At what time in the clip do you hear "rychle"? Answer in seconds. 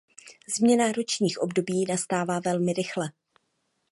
2.73-3.11